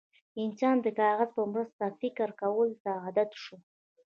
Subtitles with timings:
[0.43, 3.55] انسان د کاغذ په مرسته فکر کولو ته عادت شو.